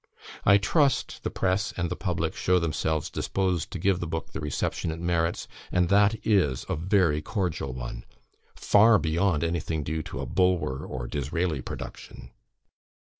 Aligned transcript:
I 0.45 0.57
trust, 0.57 1.21
the 1.21 1.29
press 1.29 1.73
and 1.77 1.91
the 1.91 1.95
public 1.95 2.35
show 2.35 2.57
themselves 2.57 3.07
disposed 3.07 3.69
to 3.69 3.77
give 3.77 3.99
the 3.99 4.07
book 4.07 4.31
the 4.31 4.39
reception 4.39 4.89
it 4.89 4.99
merits, 4.99 5.47
and 5.71 5.89
that 5.89 6.15
is 6.25 6.65
a 6.67 6.75
very 6.75 7.21
cordial 7.21 7.71
one, 7.75 8.05
far 8.55 8.97
beyond 8.97 9.43
anything 9.43 9.83
due 9.83 10.01
to 10.01 10.19
a 10.19 10.25
Bulwer 10.25 10.83
or 10.87 11.05
D'Israeli 11.05 11.61
production." 11.61 12.31